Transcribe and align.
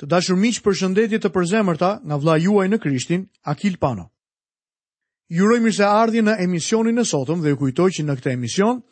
Të 0.00 0.04
dashur 0.12 0.36
miq, 0.40 0.58
përshëndetje 0.64 1.18
të 1.24 1.30
përzemërta 1.34 1.90
nga 2.08 2.16
vllai 2.22 2.34
juaj 2.44 2.66
në 2.68 2.78
Krishtin, 2.84 3.22
Akil 3.52 3.76
Pano. 3.84 4.02
Ju 5.36 5.46
uroj 5.48 5.60
mirëseardhje 5.66 6.22
në 6.26 6.34
emisionin 6.46 7.00
e 7.00 7.04
sotëm 7.10 7.40
dhe 7.44 7.54
ju 7.54 7.58
kujtoj 7.62 7.86
që 7.96 8.02
në 8.04 8.16
këtë 8.18 8.32
emision 8.36 8.82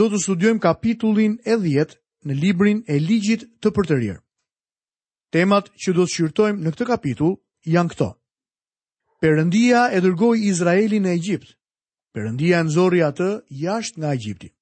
do 0.00 0.08
të 0.12 0.20
studiojmë 0.26 0.60
kapitullin 0.66 1.38
e 1.44 1.56
10 1.64 1.94
në 2.30 2.36
librin 2.42 2.82
e 2.86 2.98
Ligjit 3.06 3.46
të 3.64 3.72
Përtërir. 3.78 4.18
Temat 5.36 5.70
që 5.84 5.94
do 5.96 6.04
të 6.04 6.12
shqyrtojmë 6.16 6.60
në 6.66 6.72
këtë 6.74 6.86
kapitull 6.90 7.32
janë 7.76 7.92
këto. 7.94 8.08
Perëndia 9.24 9.86
e 9.96 10.02
dërgoi 10.04 10.36
Izraelin 10.52 11.08
në 11.08 11.14
Egjipt. 11.16 11.48
Perëndia 12.12 12.60
e 12.60 12.66
nxori 12.68 13.00
atë 13.08 13.30
jashtë 13.64 14.02
nga 14.04 14.12
Egjipti. 14.18 14.52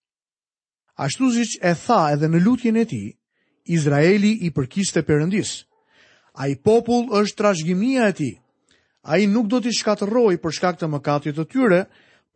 Ashtu 1.08 1.32
siç 1.34 1.58
e 1.58 1.74
tha 1.82 2.00
edhe 2.14 2.30
në 2.30 2.44
lutjen 2.46 2.78
e 2.78 2.86
tij, 2.92 3.06
Izraeli 3.76 4.32
i 4.48 4.52
përkiste 4.58 5.02
Perëndisë 5.10 5.66
a 6.40 6.48
i 6.48 6.56
popull 6.56 7.10
është 7.20 7.36
trashgjimia 7.40 8.08
e 8.08 8.14
ti. 8.16 8.30
A 9.12 9.18
i 9.20 9.26
nuk 9.28 9.48
do 9.48 9.60
t'i 9.60 9.72
shkatëroj 9.76 10.38
për 10.40 10.56
shkak 10.56 10.78
të 10.80 10.88
mëkatit 10.92 11.36
të 11.36 11.44
tyre, 11.52 11.80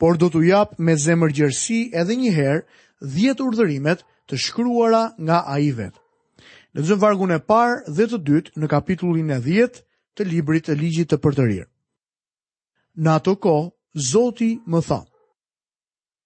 por 0.01 0.19
do 0.21 0.29
t'u 0.33 0.43
japë 0.45 0.77
me 0.85 0.95
zemër 0.99 1.33
gjersi 1.39 1.81
edhe 2.01 2.17
njëherë 2.21 2.81
dhjetë 3.15 3.47
urdhërimet 3.49 4.05
të 4.31 4.39
shkruara 4.47 5.03
nga 5.21 5.39
a 5.53 5.57
i 5.67 5.71
vetë. 5.77 5.99
Në 6.75 6.85
zëmë 6.89 7.03
vargun 7.05 7.33
e 7.33 7.39
parë 7.41 7.93
dhe 7.97 8.09
të 8.11 8.19
dytë 8.29 8.55
në 8.61 8.71
kapitullin 8.73 9.35
e 9.37 9.41
dhjetë 9.47 9.83
të 10.19 10.29
librit 10.33 10.69
të 10.69 10.77
ligjit 10.81 11.11
të 11.13 11.21
përtërirë. 11.25 11.69
Në 13.03 13.15
ato 13.17 13.37
ko, 13.45 13.55
Zoti 14.11 14.53
më 14.73 14.81
tha, 14.89 15.01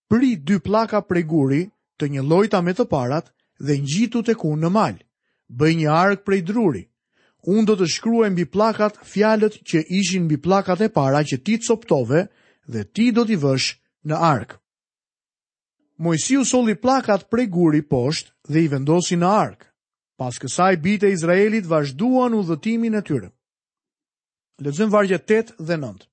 Pri 0.09 0.30
dy 0.48 0.56
plaka 0.65 1.02
prej 1.04 1.23
guri 1.29 1.62
të 2.01 2.09
një 2.15 2.23
lojta 2.29 2.62
me 2.65 2.73
të 2.73 2.88
parat 2.88 3.26
dhe 3.60 3.76
një 3.76 3.84
gjitu 3.92 4.23
të 4.24 4.34
kun 4.40 4.60
në 4.62 4.70
malë, 4.79 5.02
bëj 5.59 5.73
një 5.80 5.88
ark 5.92 6.24
prej 6.24 6.40
druri, 6.48 6.87
unë 7.48 7.65
do 7.70 7.75
të 7.80 7.87
shkruaj 7.88 8.29
mbi 8.34 8.45
plakat 8.52 8.98
fjalët 9.09 9.55
që 9.69 9.80
ishin 10.01 10.27
mbi 10.29 10.37
plakat 10.45 10.82
e 10.85 10.88
para 10.93 11.23
që 11.29 11.37
ti 11.45 11.55
coptove 11.65 12.21
dhe 12.73 12.82
ti 12.95 13.07
do 13.16 13.23
t'i 13.24 13.38
vësh 13.40 13.68
në 14.09 14.16
ark. 14.35 14.51
Mojsiu 16.05 16.45
soli 16.46 16.77
plakat 16.79 17.24
prej 17.30 17.46
guri 17.55 17.80
poshtë 17.90 18.30
dhe 18.52 18.59
i 18.66 18.68
vendosi 18.74 19.16
në 19.18 19.30
ark. 19.46 19.60
Pas 20.18 20.35
kësaj 20.43 20.74
bitë 20.85 21.09
e 21.09 21.15
Izraelit 21.16 21.66
vazhduan 21.71 22.37
udhëtimin 22.38 22.99
e 22.99 23.02
tyre. 23.07 23.30
Lexojmë 24.62 24.93
vargjet 24.95 25.27
8 25.27 25.59
dhe 25.68 25.77
9. 25.80 26.05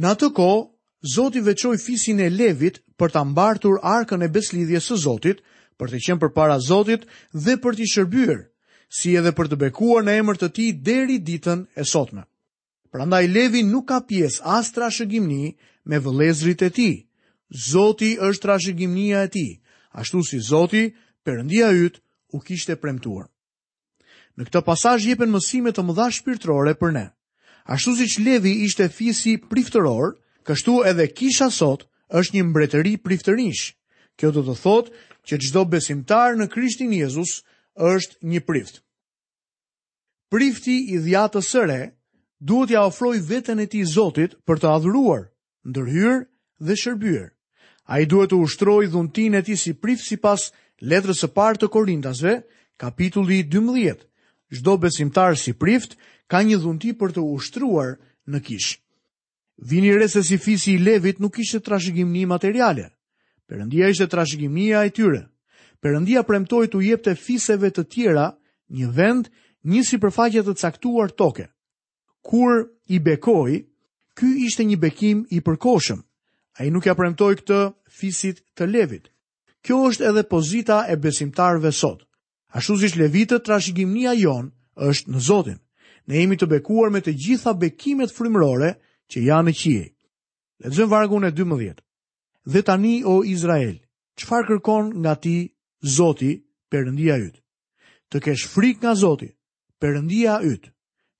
Në 0.00 0.06
atë 0.14 0.30
kohë 0.38 0.64
Zoti 1.06 1.38
veçoi 1.44 1.76
fisin 1.78 2.18
e 2.24 2.30
Levit 2.32 2.80
për 2.98 3.12
ta 3.12 3.20
mbartur 3.28 3.76
arkën 3.84 4.24
e 4.24 4.30
beslidhje 4.32 4.80
së 4.80 4.96
Zotit, 5.02 5.42
për 5.78 5.92
të 5.92 6.00
qenë 6.06 6.20
përpara 6.22 6.56
Zotit 6.66 7.04
dhe 7.36 7.54
për 7.62 7.76
t'i 7.78 7.86
shërbyer 7.92 8.40
si 8.88 9.16
edhe 9.18 9.32
për 9.34 9.48
të 9.50 9.56
bekuar 9.60 10.04
në 10.06 10.14
emër 10.22 10.38
të 10.42 10.48
ti 10.54 10.66
deri 10.72 11.16
ditën 11.26 11.64
e 11.76 11.84
sotme. 11.84 12.22
Prandaj 12.94 13.26
Levi 13.28 13.64
nuk 13.66 13.88
ka 13.90 13.98
pjesë 14.08 14.42
as 14.56 14.70
trashëgimni 14.72 15.54
me 15.90 15.98
vëlezrit 16.00 16.62
e 16.62 16.70
ti. 16.70 16.90
Zoti 17.68 18.14
është 18.18 18.42
trashëgimnia 18.46 19.22
e 19.26 19.30
ti, 19.30 19.46
ashtu 19.94 20.22
si 20.26 20.38
Zoti, 20.42 20.86
përëndia 21.22 21.70
yt, 21.78 22.00
u 22.34 22.40
kishte 22.42 22.74
premtuar. 22.78 23.28
Në 24.36 24.46
këtë 24.48 24.62
pasaj 24.66 24.98
jepen 25.08 25.30
mësime 25.32 25.70
të 25.72 25.84
mëdha 25.86 26.08
shpirtrore 26.12 26.74
për 26.78 26.90
ne. 26.92 27.04
Ashtu 27.72 27.94
si 27.98 28.06
që 28.14 28.24
Levi 28.26 28.52
ishte 28.66 28.88
fisi 28.92 29.36
priftëror, 29.50 30.16
kështu 30.46 30.80
edhe 30.90 31.06
kisha 31.16 31.50
sot 31.50 31.86
është 32.14 32.36
një 32.38 32.42
mbretëri 32.50 32.96
priftërish. 33.02 33.72
Kjo 34.18 34.30
do 34.32 34.42
të 34.46 34.56
thotë 34.62 34.92
që 35.26 35.38
gjdo 35.42 35.64
besimtar 35.72 36.36
në 36.38 36.48
Krishtin 36.52 36.92
Jezus 36.94 37.40
është 37.76 38.16
një 38.22 38.40
prift. 38.46 38.80
Prifti 40.32 40.74
i 40.94 40.98
dhjatës 40.98 41.48
sëre 41.52 41.80
duhet 42.40 42.72
ja 42.74 42.82
ofroj 42.88 43.18
vetën 43.22 43.60
e 43.62 43.66
ti 43.70 43.84
Zotit 43.86 44.34
për 44.46 44.58
të 44.60 44.70
adhuruar, 44.80 45.28
ndërhyrë 45.70 46.16
dhe 46.66 46.76
shërbyrë. 46.82 47.28
A 47.86 48.00
i 48.02 48.06
duhet 48.10 48.32
të 48.32 48.40
ushtroj 48.42 48.86
dhuntin 48.90 49.34
e 49.38 49.42
ti 49.46 49.56
si 49.56 49.72
prift 49.74 50.02
si 50.02 50.16
pas 50.16 50.48
letrës 50.82 51.22
e 51.22 51.30
partë 51.30 51.66
të 51.66 51.70
Korintasve, 51.76 52.32
kapitulli 52.80 53.42
12. 53.52 54.02
Shdo 54.50 54.76
besimtar 54.82 55.36
si 55.38 55.52
prift 55.52 55.96
ka 56.30 56.42
një 56.42 56.58
dhunti 56.64 56.90
për 56.98 57.14
të 57.16 57.22
ushtruar 57.36 57.96
në 58.26 58.38
kishë. 58.46 58.80
Vini 59.68 59.92
re 59.96 60.08
se 60.12 60.20
si 60.26 60.36
fisi 60.36 60.74
i 60.76 60.78
levit 60.82 61.16
nuk 61.22 61.38
ishte 61.40 61.62
trashëgimni 61.64 62.26
materiale. 62.28 62.90
Perëndia 63.48 63.88
ishte 63.88 64.04
trashëgimia 64.12 64.82
e 64.84 64.90
tyre. 64.90 65.22
Perëndia 65.86 66.22
premtoi 66.26 66.66
t'u 66.66 66.80
jepte 66.82 67.12
fiseve 67.14 67.68
të 67.70 67.82
tjera 67.92 68.24
një 68.74 68.86
vend, 68.96 69.28
një 69.70 69.82
sipërfaqe 69.86 70.42
të 70.46 70.54
caktuar 70.58 71.12
toke. 71.20 71.44
Kur 72.26 72.64
i 72.90 72.98
bekoi, 73.06 73.60
ky 74.18 74.28
ishte 74.48 74.66
një 74.66 74.78
bekim 74.82 75.20
i 75.30 75.38
përkohshëm. 75.46 76.00
Ai 76.58 76.72
nuk 76.74 76.88
ja 76.90 76.96
premtoi 76.98 77.38
këtë 77.38 77.60
fisit 78.00 78.42
të 78.58 78.66
Levit. 78.66 79.04
Kjo 79.62 79.78
është 79.92 80.08
edhe 80.10 80.24
pozita 80.26 80.80
e 80.90 80.98
besimtarëve 80.98 81.70
sot. 81.74 82.02
Ashtu 82.58 82.80
siç 82.82 82.98
Levitët 82.98 83.46
trashëgimia 83.46 84.16
jon 84.18 84.50
është 84.88 85.12
në 85.14 85.22
Zotin. 85.30 85.60
Ne 86.10 86.18
jemi 86.18 86.34
të 86.38 86.50
bekuar 86.50 86.90
me 86.94 86.98
të 87.02 87.14
gjitha 87.22 87.54
bekimet 87.62 88.10
frymërore 88.14 88.74
që 89.10 89.22
janë 89.30 89.52
në 89.54 89.60
qiell. 89.62 89.90
Lexojmë 90.64 90.90
vargun 90.96 91.28
e 91.30 91.30
12. 91.38 91.78
Dhe 92.46 92.62
tani 92.66 92.98
o 93.10 93.20
Izrael, 93.26 93.78
çfarë 94.18 94.50
kërkon 94.56 94.94
nga 95.02 95.14
ti 95.16 95.36
Zoti, 95.84 96.44
Perëndia 96.70 97.16
yt. 97.20 97.36
Të 98.10 98.20
kesh 98.24 98.46
frikë 98.48 98.82
nga 98.82 98.94
Zoti, 98.96 99.28
Perëndia 99.80 100.40
yt. 100.44 100.70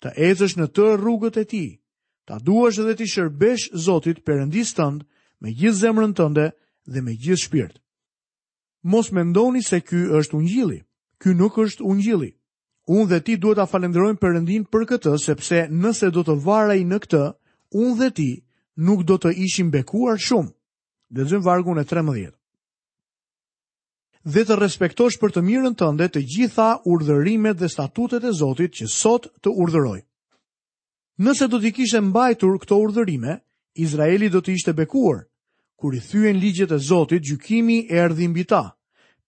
Të 0.03 0.13
ecësh 0.17 0.57
në 0.59 0.67
të 0.75 0.87
rrugët 0.97 1.37
e 1.41 1.45
tij. 1.49 1.69
Ta 2.27 2.39
duash 2.43 2.79
dhe 2.83 2.93
të 2.99 3.07
shërbesh 3.09 3.69
Zotit 3.73 4.19
Perëndisë 4.27 4.77
tënd 4.77 5.05
me 5.41 5.53
gjithë 5.57 5.79
zemrën 5.81 6.13
tënde 6.19 6.47
dhe 6.93 7.01
me 7.03 7.15
gjithë 7.17 7.43
shpirt. 7.43 7.77
Mos 8.93 9.11
mendoni 9.17 9.63
se 9.65 9.81
ky 9.81 10.03
është 10.19 10.35
ungjilli. 10.37 10.81
Ky 11.23 11.35
nuk 11.39 11.57
është 11.65 11.87
ungjilli. 11.89 12.31
Unë 12.93 13.07
dhe 13.13 13.21
ti 13.25 13.37
duhet 13.41 13.59
ta 13.63 13.67
falenderojmë 13.71 14.19
Perëndin 14.21 14.67
për 14.73 14.87
këtë, 14.91 15.17
sepse 15.25 15.65
nëse 15.73 16.11
do 16.15 16.27
të 16.27 16.37
varej 16.45 16.83
në 16.85 16.99
këtë, 17.07 17.25
unë 17.81 17.97
dhe 18.03 18.11
ti 18.19 18.31
nuk 18.87 19.07
do 19.09 19.17
të 19.19 19.33
ishim 19.47 19.71
bekuar 19.73 20.19
shumë. 20.29 20.51
Lexojmë 21.17 21.47
vargun 21.47 21.79
e 21.83 21.87
dhe 24.27 24.43
të 24.43 24.57
respektosh 24.59 25.21
për 25.23 25.31
të 25.37 25.41
mirën 25.49 25.75
tënde 25.79 26.09
të 26.11 26.21
gjitha 26.31 26.69
urdhërimet 26.93 27.59
dhe 27.61 27.69
statutet 27.71 28.25
e 28.27 28.33
Zotit 28.35 28.73
që 28.75 28.87
sot 28.91 29.29
të 29.43 29.53
urdhëroj. 29.55 30.01
Nëse 31.23 31.47
do 31.49 31.61
t'i 31.63 31.71
kishe 31.73 32.01
mbajtur 32.03 32.57
këto 32.63 32.79
urdhërime, 32.83 33.37
Izraeli 33.79 34.27
do 34.29 34.41
t'i 34.43 34.57
ishte 34.59 34.75
bekuar, 34.75 35.21
kur 35.79 35.95
i 35.95 36.03
thyen 36.03 36.41
ligjet 36.43 36.73
e 36.75 36.79
Zotit, 36.83 37.23
gjykimi 37.23 37.85
e 37.87 38.01
erdhi 38.03 38.27
mbi 38.29 38.43
ta. 38.51 38.75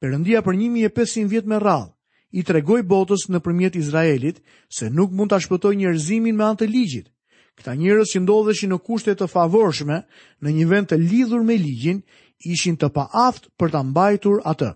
Perëndia 0.03 0.43
për 0.43 0.59
1500 0.59 1.31
vjet 1.31 1.47
me 1.47 1.61
radhë 1.63 1.95
i 2.33 2.43
tregoi 2.45 2.83
botës 2.83 3.29
nëpërmjet 3.31 3.79
Izraelit 3.79 4.43
se 4.69 4.91
nuk 4.91 5.15
mund 5.15 5.31
ta 5.31 5.39
shpëtoi 5.39 5.79
njerëzimin 5.79 6.35
me 6.37 6.45
anë 6.45 6.59
të 6.61 6.69
ligjit. 6.75 7.07
Këta 7.55 7.75
njerëz 7.79 8.11
që 8.15 8.23
ndodheshin 8.27 8.75
në 8.75 8.83
kushte 8.85 9.15
të 9.15 9.31
favorshme 9.31 10.03
në 10.43 10.49
një 10.59 10.67
vend 10.71 10.91
të 10.91 10.99
lidhur 11.03 11.47
me 11.47 11.55
ligjin, 11.57 12.03
ishin 12.51 12.77
të 12.77 12.91
paaft 12.99 13.47
për 13.59 13.73
ta 13.75 13.81
mbajtur 13.83 14.43
atë. 14.45 14.75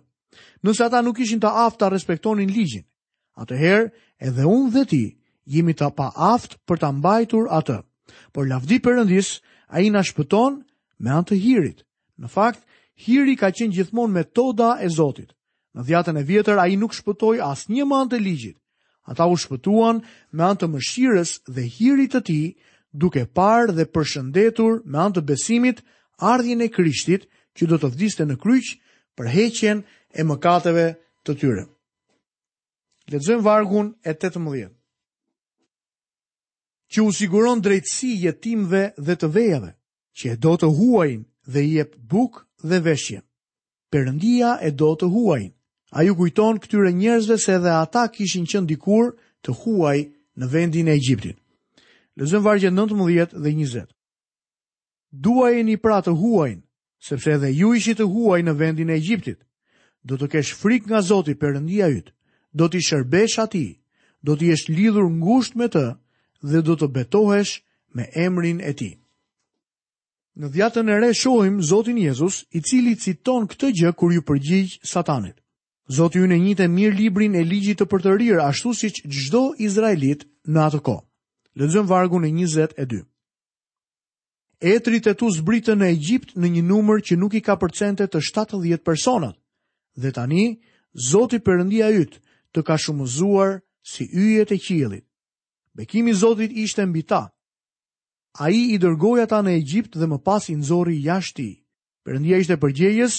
Nëse 0.63 0.85
ata 0.85 1.03
nuk 1.05 1.21
ishin 1.23 1.41
të 1.43 1.51
aftë 1.67 1.81
të 1.83 1.91
respektonin 1.95 2.51
ligjin, 2.55 2.85
atëherë 3.43 3.89
edhe 4.29 4.47
unë 4.51 4.73
dhe 4.77 4.85
ti 4.93 5.03
jemi 5.57 5.75
të 5.77 5.89
pa 5.99 6.11
aftë 6.33 6.61
për 6.69 6.83
të 6.83 6.91
mbajtur 7.01 7.49
atë. 7.59 7.79
Por 8.33 8.49
lavdi 8.51 8.79
përëndis, 8.85 9.33
a 9.73 9.81
i 9.85 9.89
shpëton 10.11 10.61
me 11.01 11.11
anë 11.11 11.27
të 11.29 11.37
hirit. 11.45 11.85
Në 12.21 12.29
fakt, 12.29 12.61
hiri 13.07 13.35
ka 13.41 13.51
qenë 13.51 13.75
gjithmonë 13.79 14.13
metoda 14.15 14.77
e 14.85 14.89
Zotit. 14.89 15.33
Në 15.75 15.83
dhjatën 15.89 16.19
e 16.21 16.23
vjetër, 16.29 16.59
a 16.61 16.67
i 16.69 16.77
nuk 16.77 16.93
shpëtoj 16.95 17.39
asë 17.41 17.73
një 17.73 17.85
më 17.89 17.97
anë 17.97 18.11
të 18.13 18.19
ligjit. 18.21 18.59
Ata 19.09 19.25
u 19.33 19.37
shpëtuan 19.41 20.03
me 20.37 20.45
anë 20.45 20.59
të 20.61 20.67
mëshirës 20.69 21.31
dhe 21.49 21.63
hirit 21.75 22.13
të 22.13 22.21
ti, 22.29 22.41
duke 22.93 23.25
parë 23.35 23.73
dhe 23.79 23.89
përshëndetur 23.97 24.83
me 24.85 24.99
anë 25.07 25.17
të 25.17 25.23
besimit 25.33 25.81
ardhjën 26.23 26.63
e 26.63 26.69
krishtit 26.77 27.25
që 27.57 27.67
do 27.73 27.81
të 27.81 27.91
vdiste 27.97 28.29
në 28.29 28.37
kryqë 28.45 28.77
për 29.19 29.29
heqen 29.33 29.81
e 29.83 30.02
e 30.13 30.25
mëkateve 30.29 30.87
të 31.25 31.35
tyre. 31.41 31.65
Lexojmë 33.13 33.43
vargun 33.47 33.93
e 34.07 34.13
18. 34.15 34.69
Që 36.93 37.03
u 37.07 37.13
siguron 37.17 37.63
drejtësi 37.65 38.11
jetimve 38.27 38.83
dhe 39.01 39.15
të 39.17 39.31
vejave, 39.35 39.73
që 40.19 40.35
e 40.35 40.37
do 40.45 40.53
të 40.61 40.69
huajnë 40.77 41.25
dhe 41.53 41.61
i 41.67 41.73
jep 41.79 41.95
bukë 42.13 42.43
dhe 42.69 42.81
veshje. 42.85 43.21
Perëndia 43.93 44.59
e 44.67 44.71
do 44.71 44.93
të 44.97 45.09
huajnë. 45.15 45.53
Ai 45.97 46.07
u 46.09 46.15
kujton 46.17 46.57
këtyre 46.63 46.93
njerëzve 46.97 47.37
se 47.41 47.53
edhe 47.59 47.69
ata 47.83 48.07
kishin 48.15 48.47
qenë 48.49 48.69
dikur 48.71 49.11
të 49.45 49.51
huaj 49.61 49.99
në 50.41 50.47
vendin 50.53 50.89
e 50.89 50.95
Egjiptit. 50.97 51.37
Lezëm 52.17 52.45
vargje 52.45 52.71
19 52.73 53.37
dhe 53.43 53.53
20. 53.53 53.93
Duajeni 55.25 55.61
e 55.61 55.77
një 55.77 55.81
pra 55.83 55.99
të 56.05 56.15
huajnë, 56.21 56.63
sepse 57.05 57.35
edhe 57.37 57.51
ju 57.53 57.75
ishi 57.77 57.93
të 57.95 58.07
huaj 58.09 58.41
në 58.43 58.55
vendin 58.63 58.89
e 58.91 58.97
Egjiptit, 58.97 59.43
do 60.09 60.17
të 60.19 60.29
kesh 60.33 60.55
frik 60.59 60.87
nga 60.91 61.03
Zoti 61.03 61.35
Perëndia 61.39 61.89
yt. 61.93 62.09
Do 62.53 62.69
t'i 62.69 62.83
shërbesh 62.85 63.39
atij, 63.41 63.79
do 64.21 64.35
t'i 64.37 64.51
jesh 64.51 64.67
lidhur 64.69 65.07
ngushtë 65.09 65.57
me 65.59 65.67
të 65.73 65.85
dhe 66.51 66.61
do 66.67 66.75
të 66.77 66.89
betohesh 66.95 67.53
me 67.97 68.05
emrin 68.27 68.61
e 68.61 68.73
tij. 68.77 68.95
Në 70.37 70.47
dhjatën 70.53 70.89
e 70.93 70.97
re 71.01 71.11
shohim 71.17 71.63
Zotin 71.65 71.97
Jezus, 72.03 72.45
i 72.57 72.61
cili 72.61 72.93
citon 73.01 73.49
këtë 73.49 73.71
gjë 73.79 73.91
kur 73.97 74.13
ju 74.13 74.23
përgjigj 74.29 74.75
Satanit. 74.85 75.41
Zoti 75.97 76.21
ju 76.21 76.29
në 76.29 76.39
njëte 76.45 76.67
mirë 76.69 76.97
librin 77.01 77.35
e 77.41 77.45
ligjit 77.49 77.81
të 77.81 77.89
përtërir, 77.93 78.41
ashtu 78.45 78.73
si 78.77 78.91
që 78.95 79.03
gjdo 79.09 79.43
Izraelit 79.65 80.27
në 80.53 80.61
atë 80.67 80.81
ko. 80.85 80.97
Lëzëm 81.57 81.89
vargu 81.89 82.21
në 82.21 82.29
22. 82.37 83.03
Etrit 84.61 85.07
e 85.11 85.15
tu 85.19 85.29
zbritën 85.39 85.79
në 85.81 85.89
Egjipt 85.97 86.37
në 86.37 86.53
një 86.57 86.63
numër 86.69 87.01
që 87.03 87.17
nuk 87.19 87.35
i 87.35 87.41
ka 87.45 87.57
përcente 87.61 88.07
të 88.09 88.21
70 88.23 88.85
personat, 88.87 89.35
dhe 89.95 90.13
tani 90.13 90.61
Zoti 90.93 91.39
Perëndia 91.41 91.89
yt 91.91 92.19
të 92.53 92.63
ka 92.63 92.77
shumëzuar 92.77 93.61
si 93.83 94.05
yjet 94.13 94.53
e 94.53 94.59
qiellit. 94.59 95.05
Bekimi 95.75 96.11
i 96.13 96.15
Zotit 96.15 96.53
ishte 96.53 96.85
mbi 96.87 97.03
ta. 97.09 97.31
Ai 98.45 98.73
i 98.75 98.79
dërgoi 98.81 99.23
ata 99.23 99.41
në 99.43 99.55
Egjipt 99.61 99.97
dhe 99.97 100.07
më 100.09 100.19
pas 100.25 100.49
i 100.49 100.55
nxori 100.57 100.97
jashtë 101.01 101.49
Perëndia 102.05 102.37
ishte 102.41 102.57
përgjegjës 102.61 103.15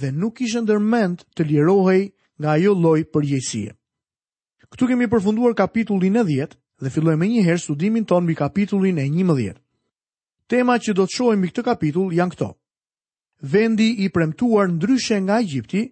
dhe 0.00 0.08
nuk 0.16 0.36
kishte 0.38 0.62
ndërmend 0.64 1.24
të 1.36 1.42
lirohej 1.48 2.04
nga 2.38 2.48
ajo 2.56 2.72
lloj 2.80 3.00
përgjegjësie. 3.12 3.72
Këtu 4.68 4.86
kemi 4.88 5.06
përfunduar 5.08 5.54
kapitullin 5.56 6.16
e 6.20 6.24
10 6.24 6.56
dhe 6.82 6.88
fillojmë 6.94 7.26
njëherë 7.28 7.60
studimin 7.62 8.04
ton 8.04 8.22
mbi 8.24 8.34
kapitullin 8.36 8.98
e 8.98 9.04
11. 9.08 9.56
Tema 10.48 10.78
që 10.80 10.94
do 10.96 11.04
të 11.04 11.14
shohim 11.16 11.38
mbi 11.42 11.48
këtë 11.50 11.62
kapitull 11.64 12.12
janë 12.16 12.32
këto. 12.34 12.48
Vendi 13.42 13.88
i 14.04 14.08
premtuar 14.10 14.68
ndryshe 14.70 15.16
nga 15.24 15.40
Egjipti, 15.40 15.82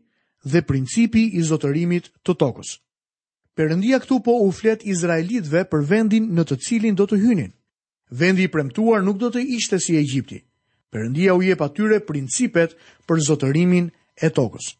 dhe 0.51 0.63
principi 0.71 1.25
i 1.39 1.43
zotërimit 1.49 2.11
të 2.27 2.35
tokës. 2.39 2.77
Perëndia 3.57 3.99
këtu 4.03 4.19
po 4.23 4.35
u 4.45 4.51
flet 4.53 4.85
izraelitëve 4.93 5.65
për 5.73 5.87
vendin 5.89 6.29
në 6.37 6.45
të 6.49 6.59
cilin 6.67 6.95
do 6.99 7.07
të 7.09 7.19
hynin. 7.23 7.51
Vendi 8.21 8.47
i 8.47 8.51
premtuar 8.53 9.03
nuk 9.03 9.19
do 9.19 9.31
të 9.35 9.43
ishte 9.57 9.79
si 9.83 9.97
Egjipti. 9.99 10.39
Perëndia 10.93 11.35
u 11.35 11.43
jep 11.43 11.65
atyre 11.67 11.99
principet 12.09 12.77
për 13.09 13.23
zotërimin 13.27 13.89
e 14.23 14.29
tokës. 14.31 14.71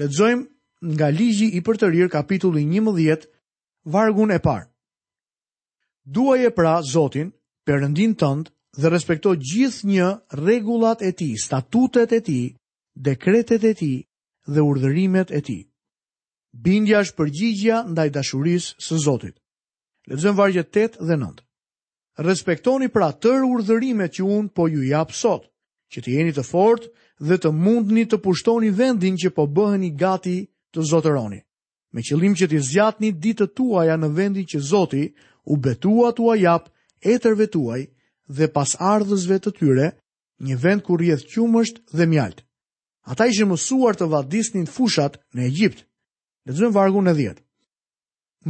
Lexojmë 0.00 0.46
nga 0.94 1.10
ligji 1.12 1.50
i 1.58 1.60
për 1.66 1.80
të 1.82 1.90
rirë 1.92 2.12
kapitulli 2.14 2.62
11, 2.64 3.26
vargun 3.84 4.32
e 4.32 4.38
parë. 4.40 4.64
Duaj 6.10 6.50
pra 6.56 6.78
Zotin, 6.82 7.34
përëndin 7.68 8.14
tënd, 8.18 8.48
dhe 8.80 8.88
respekto 8.90 9.34
gjithë 9.36 9.86
një 9.90 10.06
regulat 10.46 11.02
e 11.04 11.10
ti, 11.18 11.28
statutet 11.42 12.12
e 12.16 12.20
ti, 12.24 12.38
dekretet 12.96 13.64
e 13.70 13.74
ti 13.78 13.92
dhe 14.52 14.62
urdhërimet 14.70 15.30
e 15.30 15.40
tij. 15.46 15.62
Bindja 16.64 16.98
është 17.04 17.16
përgjigja 17.20 17.76
ndaj 17.92 18.08
dashurisë 18.16 18.70
së 18.86 18.96
Zotit. 19.06 19.36
Lexojmë 20.10 20.38
vargjet 20.40 20.70
8 20.82 21.06
dhe 21.08 21.16
9. 21.18 21.44
Respektoni 22.28 22.88
pra 22.94 23.08
tërë 23.22 23.46
urdhërimet 23.54 24.12
që 24.18 24.24
unë 24.36 24.52
po 24.56 24.64
ju 24.72 24.80
jap 24.90 25.10
sot, 25.20 25.44
që 25.94 25.98
të 26.02 26.10
jeni 26.16 26.32
të 26.34 26.44
fortë 26.50 26.88
dhe 27.28 27.36
të 27.40 27.50
mundni 27.64 28.04
të 28.08 28.18
pushtoni 28.24 28.70
vendin 28.80 29.16
që 29.22 29.30
po 29.36 29.46
bëheni 29.56 29.92
gati 30.02 30.36
të 30.74 30.80
zotëroni, 30.90 31.40
me 31.94 32.00
qëllim 32.06 32.34
që 32.38 32.46
të 32.50 32.60
zjatni 32.70 33.10
ditë 33.22 33.46
tuaja 33.56 33.96
në 33.98 34.08
vendin 34.18 34.46
që 34.50 34.58
Zoti 34.70 35.04
u 35.50 35.54
betua 35.64 36.10
tua 36.18 36.34
jap 36.44 36.64
e 37.10 37.14
tërve 37.22 37.46
tuaj 37.54 37.82
dhe 38.36 38.46
pas 38.56 38.76
ardhësve 38.94 39.38
të 39.42 39.50
tyre, 39.58 39.88
një 40.46 40.56
vend 40.62 40.82
ku 40.84 40.96
jetë 41.00 41.28
qumësht 41.32 41.76
dhe 41.96 42.06
mjaltë. 42.12 42.42
Ata 43.08 43.26
ishin 43.30 43.48
mësuar 43.48 43.96
të 43.96 44.08
vadisnin 44.12 44.66
fushat 44.68 45.16
në 45.34 45.46
Egjipt. 45.46 45.84
Lexojmë 46.48 46.74
vargu 46.74 47.02
në 47.04 47.14
10. 47.18 47.38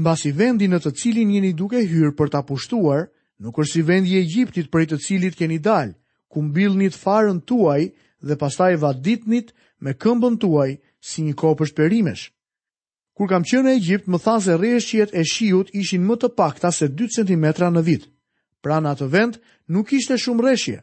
Mbas 0.03 0.25
i 0.27 0.33
vendi 0.39 0.69
në 0.71 0.79
të 0.85 0.93
cilin 1.03 1.31
jeni 1.35 1.53
duke 1.59 1.79
hyrë 1.91 2.13
për 2.19 2.31
ta 2.35 2.43
pushtuar, 2.47 3.07
nuk 3.43 3.59
është 3.63 3.73
si 3.73 3.83
vendi 3.89 4.13
i 4.15 4.19
Egjiptit 4.23 4.69
për 4.71 4.87
të 4.91 4.99
cilit 5.07 5.39
keni 5.39 5.59
dalë, 5.63 5.95
ku 6.31 6.43
mbillni 6.47 6.91
farën 6.95 7.41
tuaj 7.51 7.81
dhe 8.27 8.37
pastaj 8.43 8.73
vaditnit 8.83 9.53
me 9.83 9.95
këmbën 9.95 10.37
tuaj 10.43 10.71
si 11.09 11.25
një 11.27 11.35
kopësht 11.41 11.75
perimesh. 11.79 12.27
Kur 13.17 13.29
kam 13.29 13.43
qenë 13.47 13.65
në 13.67 13.77
Egjipt, 13.81 14.07
më 14.09 14.19
thanë 14.25 14.45
se 14.45 14.57
rreshtjet 14.61 15.15
e 15.21 15.25
shiut 15.31 15.73
ishin 15.83 16.05
më 16.09 16.17
të 16.23 16.31
pakta 16.39 16.71
se 16.73 16.89
2 17.01 17.09
cm 17.17 17.51
në 17.75 17.83
vit. 17.91 18.05
Pra 18.63 18.79
në 18.81 18.93
atë 18.95 19.07
vend 19.15 19.41
nuk 19.69 19.93
ishte 19.97 20.17
shumë 20.19 20.45
reshje 20.47 20.79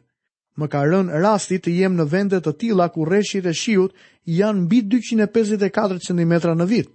më 0.58 0.66
ka 0.72 0.80
rën 0.90 1.08
rasti 1.24 1.58
të 1.62 1.70
jem 1.78 1.94
në 1.98 2.04
vende 2.14 2.38
të 2.42 2.52
tilla 2.60 2.86
ku 2.94 3.04
rreshit 3.06 3.46
e 3.50 3.54
shiut 3.62 3.92
janë 4.38 4.64
mbi 4.64 4.80
254 4.94 6.00
cm 6.06 6.32
në 6.60 6.66
vit. 6.72 6.88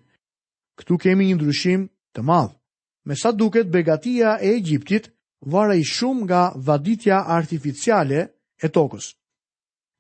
Ktu 0.80 0.94
kemi 1.04 1.25
një 1.30 1.38
ndryshim 1.38 1.81
të 2.13 2.21
madh. 2.30 2.51
Me 3.07 3.15
sa 3.21 3.31
duket 3.31 3.68
begatia 3.71 4.36
e 4.45 4.50
Egjiptit 4.57 5.06
varej 5.54 5.83
shumë 5.95 6.21
nga 6.25 6.42
vaditja 6.68 7.18
artificiale 7.38 8.19
e 8.60 8.68
tokës. 8.75 9.07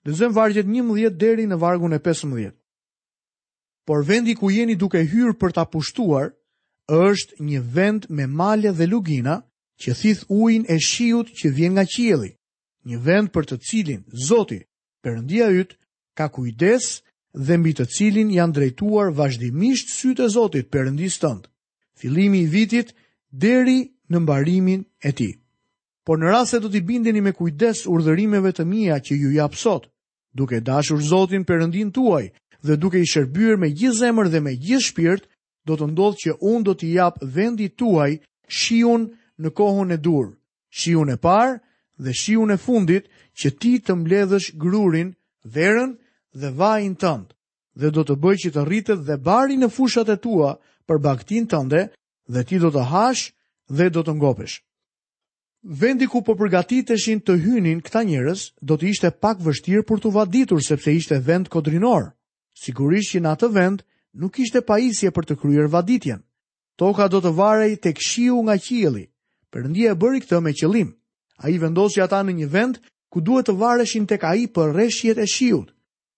Lëzëm 0.07 0.31
vargjet 0.35 0.67
një 0.71 0.81
mëdhjet 0.83 1.15
deri 1.23 1.45
në 1.47 1.57
vargun 1.63 1.95
e 1.95 2.03
pesë 2.05 2.25
mëdhjet. 2.31 2.55
Por 3.87 4.03
vendi 4.09 4.33
ku 4.39 4.47
jeni 4.51 4.75
duke 4.79 4.99
hyrë 5.11 5.35
për 5.39 5.51
ta 5.55 5.63
pushtuar, 5.73 6.25
është 6.91 7.39
një 7.47 7.59
vend 7.75 8.01
me 8.15 8.25
male 8.27 8.71
dhe 8.77 8.87
lugina 8.93 9.35
që 9.81 9.91
thith 10.01 10.21
ujin 10.39 10.63
e 10.71 10.77
shiut 10.89 11.27
që 11.37 11.47
vjen 11.55 11.73
nga 11.75 11.85
qieli 11.93 12.31
një 12.89 12.97
vend 12.99 13.29
për 13.33 13.45
të 13.51 13.57
cilin 13.67 14.01
Zoti, 14.27 14.61
Perëndia 15.03 15.49
yt, 15.51 15.73
ka 16.15 16.29
kujdes 16.31 16.85
dhe 17.35 17.57
mbi 17.59 17.73
të 17.75 17.85
cilin 17.95 18.29
janë 18.31 18.55
drejtuar 18.55 19.09
vazhdimisht 19.17 19.91
sytë 19.91 20.23
e 20.27 20.31
Zotit 20.31 20.69
Perëndisë 20.71 21.19
tënd. 21.23 21.47
Fillimi 21.99 22.43
i 22.45 22.51
vitit 22.51 22.93
deri 23.29 23.77
në 24.09 24.21
mbarimin 24.23 24.85
e 25.03 25.11
ti. 25.11 25.31
Por 26.05 26.17
në 26.19 26.31
rast 26.31 26.51
se 26.53 26.59
do 26.63 26.69
t'i 26.71 26.81
bindeni 26.83 27.21
me 27.21 27.33
kujdes 27.35 27.83
urdhërimeve 27.91 28.53
të 28.55 28.65
mia 28.67 28.99
që 29.03 29.17
ju 29.19 29.33
jap 29.35 29.53
sot, 29.59 29.83
duke 30.31 30.61
dashur 30.61 31.01
Zotin 31.03 31.43
Perëndin 31.43 31.91
tuaj 31.91 32.29
dhe 32.63 32.77
duke 32.79 32.99
i 33.03 33.07
shërbyer 33.11 33.59
me 33.59 33.73
gjithë 33.75 33.99
zemër 33.99 34.31
dhe 34.31 34.39
me 34.39 34.55
gjithë 34.55 34.87
shpirt, 34.87 35.27
do 35.67 35.75
të 35.79 35.91
ndodh 35.91 36.17
që 36.21 36.37
un 36.41 36.63
do 36.63 36.73
t'i 36.75 36.93
jap 36.97 37.19
vendit 37.21 37.75
tuaj 37.79 38.19
shiun 38.47 39.09
në 39.39 39.51
kohën 39.51 39.91
e 39.95 39.97
dur, 39.99 40.31
shiun 40.71 41.11
e 41.11 41.17
parë 41.19 41.59
dhe 42.03 42.13
shiun 42.23 42.49
e 42.51 42.57
fundit 42.67 43.05
që 43.39 43.49
ti 43.61 43.73
të 43.83 43.93
mbledhësh 44.01 44.47
grurin, 44.61 45.09
verën 45.55 45.91
dhe 46.39 46.49
vajin 46.61 46.95
tënd, 47.03 47.27
dhe 47.79 47.89
do 47.95 48.03
të 48.05 48.15
bëj 48.23 48.35
që 48.43 48.51
të 48.55 48.61
rritet 48.67 49.01
dhe 49.07 49.17
bari 49.29 49.57
në 49.59 49.69
fushat 49.75 50.09
e 50.09 50.17
tua 50.25 50.53
për 50.87 51.01
baktin 51.07 51.47
tënde 51.53 51.81
dhe 52.33 52.41
ti 52.47 52.57
do 52.63 52.69
të 52.73 52.83
hash 52.91 53.23
dhe 53.77 53.87
do 53.95 54.03
të 54.05 54.13
ngopesh. 54.19 54.55
Vendi 55.79 56.09
ku 56.11 56.19
po 56.27 56.35
përgatiteshin 56.37 57.21
të 57.23 57.37
hynin 57.45 57.79
këta 57.85 58.01
njerëz 58.09 58.41
do 58.67 58.75
të 58.77 58.85
ishte 58.91 59.09
pak 59.23 59.39
vështirë 59.45 59.85
për 59.87 60.01
t'u 60.03 60.09
vaditur 60.11 60.59
sepse 60.61 60.91
ishte 60.91 61.19
vend 61.23 61.47
kodrinor. 61.53 62.09
Sigurisht 62.63 63.13
që 63.15 63.21
në 63.23 63.31
atë 63.31 63.49
vend 63.55 63.85
nuk 64.21 64.39
ishte 64.43 64.61
pajisje 64.67 65.11
për 65.15 65.25
të 65.25 65.37
kryer 65.39 65.69
vaditjen. 65.71 66.19
Toka 66.77 67.07
do 67.09 67.23
të 67.23 67.31
varej 67.39 67.79
tek 67.83 68.01
shiu 68.01 68.41
nga 68.43 68.57
qielli. 68.59 69.05
Perëndia 69.53 69.95
e 69.95 69.99
bëri 70.01 70.21
këtë 70.25 70.39
me 70.43 70.51
qëllim. 70.59 70.89
A 71.35 71.49
i 71.49 71.57
vendosi 71.57 72.01
ata 72.03 72.21
në 72.23 72.33
një 72.41 72.47
vend 72.53 72.77
ku 73.13 73.21
duhet 73.21 73.47
të 73.49 73.55
vareshin 73.57 74.05
tek 74.09 74.23
ai 74.23 74.45
për 74.53 74.73
reshjet 74.77 75.17
e 75.21 75.25
shiut. 75.27 75.71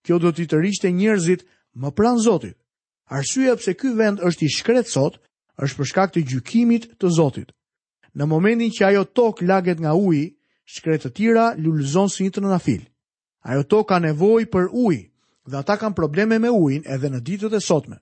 Kjo 0.06 0.20
do 0.20 0.32
t'i 0.36 0.46
tërishte 0.48 0.92
njerëzit 0.92 1.46
më 1.82 1.90
pranë 1.98 2.22
Zotit. 2.26 2.58
Arsyeja 3.10 3.56
pse 3.60 3.74
ky 3.80 3.94
vend 3.96 4.20
është 4.20 4.46
i 4.46 4.50
shkret 4.56 4.90
sot 4.92 5.20
është 5.64 5.78
për 5.78 5.88
shkak 5.92 6.14
të 6.14 6.24
gjykimit 6.32 6.88
të 7.00 7.10
Zotit. 7.18 7.52
Në 8.16 8.26
momentin 8.28 8.72
që 8.72 8.86
ajo 8.90 9.04
tokë 9.18 9.46
laget 9.50 9.80
nga 9.82 9.96
uji, 9.96 10.26
shkret 10.76 11.04
të 11.06 11.10
tira 11.18 11.46
lulëzon 11.64 12.10
si 12.12 12.24
një 12.28 12.32
të 12.32 12.82
Ajo 13.46 13.62
tokë 13.70 13.88
ka 13.90 13.98
nevoj 14.02 14.46
për 14.50 14.66
uj, 14.74 14.96
dhe 15.46 15.58
ata 15.58 15.76
kanë 15.78 15.94
probleme 15.94 16.40
me 16.42 16.50
ujin 16.50 16.82
edhe 16.90 17.10
në 17.12 17.20
ditët 17.22 17.54
e 17.54 17.60
sotme. 17.62 18.00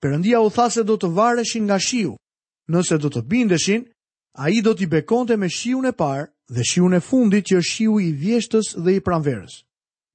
Perëndia 0.00 0.40
u 0.40 0.48
tha 0.48 0.70
se 0.72 0.82
do 0.82 0.96
të 0.96 1.10
vareshin 1.12 1.64
nga 1.68 1.76
shiu. 1.78 2.14
Nëse 2.72 2.96
do 2.98 3.10
të 3.12 3.20
bindeshin, 3.28 3.84
ai 4.32 4.62
do 4.64 4.72
t'i 4.72 4.88
bekonte 4.88 5.36
me 5.36 5.50
shiun 5.52 5.84
e 5.84 5.92
parë 5.92 6.24
dhe 6.48 6.62
shiu 6.64 6.88
në 6.88 7.00
fundit 7.04 7.48
që 7.50 7.58
është 7.60 7.70
shiu 7.74 7.98
i 8.00 8.12
vjeshtës 8.16 8.70
dhe 8.80 8.94
i 8.96 9.02
pranverës. 9.04 9.58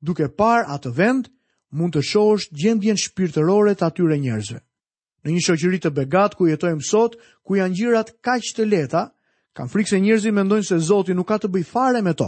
Duke 0.03 0.27
par 0.29 0.65
atë 0.73 0.91
vend, 0.97 1.27
mund 1.71 1.93
të 1.93 2.01
shohësh 2.09 2.47
gjendjen 2.53 2.97
shpirtërore 2.99 3.75
të 3.77 3.85
atyre 3.91 4.17
njerëzve. 4.19 4.59
Në 5.23 5.29
një 5.31 5.43
shoqëri 5.45 5.79
të 5.83 5.93
begat 5.95 6.35
ku 6.35 6.47
jetojmë 6.49 6.83
sot, 6.83 7.15
ku 7.45 7.55
janë 7.57 7.77
gjërat 7.79 8.09
kaq 8.25 8.49
të 8.57 8.65
lehta, 8.67 9.03
kam 9.55 9.69
frikë 9.69 9.93
se 9.93 9.99
njerëzit 10.01 10.35
mendojnë 10.35 10.67
se 10.67 10.79
Zoti 10.83 11.13
nuk 11.15 11.29
ka 11.29 11.37
të 11.39 11.51
bëjë 11.53 11.69
fare 11.69 12.01
me 12.03 12.13
to. 12.17 12.27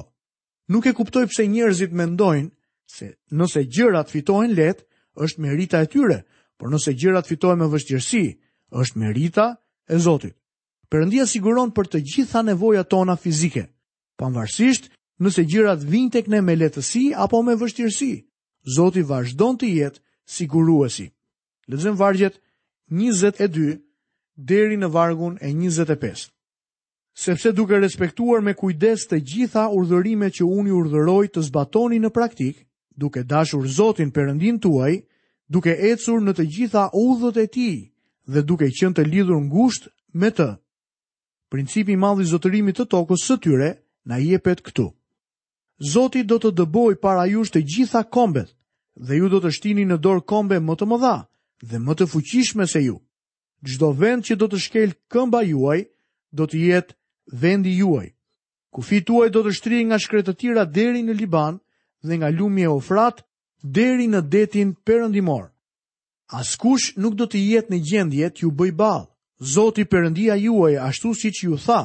Nuk 0.72 0.86
e 0.88 0.94
kuptoj 0.98 1.26
pse 1.30 1.46
njerëzit 1.50 1.92
mendojnë 1.94 2.50
se 2.86 3.10
nëse 3.32 3.66
gjërat 3.68 4.10
fitohen 4.14 4.54
lehtë, 4.56 4.86
është 5.16 5.42
merita 5.42 5.82
e 5.84 5.90
tyre, 5.90 6.22
por 6.58 6.70
nëse 6.72 6.94
gjërat 6.94 7.28
fitohen 7.30 7.60
me 7.60 7.68
vështirësi, 7.72 8.24
është 8.72 9.00
merita 9.02 9.50
e 9.90 9.98
Zotit. 10.00 10.36
Perëndia 10.90 11.26
siguron 11.26 11.72
për 11.74 11.88
të 11.90 12.02
gjitha 12.06 12.42
nevojat 12.46 12.90
tona 12.92 13.16
fizike 13.18 13.66
pavarësisht 14.20 14.90
nëse 15.24 15.46
gjërat 15.48 15.84
vijnë 15.88 16.12
tek 16.16 16.30
ne 16.32 16.42
me 16.44 16.56
lehtësi 16.58 17.12
apo 17.16 17.42
me 17.44 17.56
vështirësi, 17.60 18.12
Zoti 18.76 19.02
vazhdon 19.06 19.60
të 19.62 19.68
jetë 19.78 20.02
siguruesi. 20.34 21.06
Lexojmë 21.70 22.00
vargjet 22.00 22.40
22 22.90 23.76
deri 24.36 24.78
në 24.82 24.90
vargun 24.90 25.36
e 25.38 25.52
25. 25.54 26.32
Sepse 27.16 27.52
duke 27.56 27.78
respektuar 27.80 28.42
me 28.44 28.56
kujdes 28.58 29.06
të 29.08 29.20
gjitha 29.22 29.68
urdhërimet 29.70 30.40
që 30.40 30.46
unë 30.50 30.70
ju 30.72 30.80
urdhëroj 30.82 31.28
të 31.36 31.44
zbatoni 31.48 32.02
në 32.02 32.10
praktik, 32.16 32.66
duke 32.92 33.22
dashur 33.24 33.68
Zotin 33.70 34.10
Perëndin 34.12 34.58
tuaj, 34.60 34.98
duke 35.48 35.78
ecur 35.92 36.20
në 36.26 36.34
të 36.38 36.48
gjitha 36.58 36.88
udhët 36.90 37.38
e 37.38 37.48
tij 37.54 37.76
dhe 38.34 38.42
duke 38.44 38.66
qenë 38.80 38.98
të 38.98 39.06
lidhur 39.14 39.40
ngushtë 39.46 39.94
me 40.18 40.34
të. 40.34 40.50
Principi 41.54 41.94
i 41.94 42.02
madh 42.02 42.26
i 42.26 42.26
zotërimit 42.34 42.82
të 42.82 42.90
tokës 42.98 43.30
së 43.30 43.38
tyre 43.46 43.72
na 44.06 44.18
jepet 44.22 44.62
këtu. 44.62 44.86
Zoti 45.94 46.24
do 46.24 46.38
të 46.40 46.54
dëboj 46.62 46.96
para 47.04 47.26
jush 47.28 47.52
të 47.52 47.66
gjitha 47.68 48.06
kombet, 48.14 48.54
dhe 48.96 49.14
ju 49.18 49.28
do 49.34 49.42
të 49.44 49.52
shtini 49.58 49.84
në 49.90 49.98
dorë 50.06 50.24
kombe 50.32 50.60
më 50.64 50.74
të 50.80 50.86
mëdha 50.92 51.16
dhe 51.70 51.78
më 51.84 51.94
të 51.98 52.06
fuqishme 52.14 52.66
se 52.74 52.82
ju. 52.86 52.98
Gjdo 53.68 53.90
vend 54.00 54.22
që 54.28 54.36
do 54.40 54.46
të 54.52 54.58
shkel 54.66 54.92
këmba 55.12 55.42
juaj, 55.50 55.82
do 56.38 56.44
të 56.48 56.58
jetë 56.68 56.94
vendi 57.42 57.74
juaj. 57.82 58.08
Kufi 58.76 59.00
tuaj 59.08 59.30
do 59.34 59.42
të 59.44 59.52
shtri 59.58 59.78
nga 59.88 59.98
shkretëtira 60.04 60.64
deri 60.78 61.02
në 61.04 61.16
Liban 61.20 61.56
dhe 62.06 62.14
nga 62.20 62.30
lumi 62.38 62.64
e 62.68 62.70
ofrat 62.78 63.18
deri 63.78 64.06
në 64.12 64.22
detin 64.32 64.70
përëndimor. 64.86 65.46
Askush 66.40 66.88
nuk 67.02 67.14
do 67.20 67.26
të 67.30 67.40
jetë 67.52 67.72
në 67.74 67.80
gjendje 67.90 68.28
të 68.32 68.40
ju 68.44 68.50
bëj 68.60 68.72
balë. 68.80 69.06
Zoti 69.54 69.84
përëndia 69.92 70.36
juaj 70.46 70.74
ashtu 70.90 71.10
si 71.20 71.30
që 71.36 71.44
ju 71.50 71.56
tha, 71.66 71.82